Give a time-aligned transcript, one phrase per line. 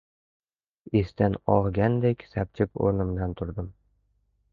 [1.01, 3.69] Esdan og‘gandek sapchib o‘rnimdan turdim.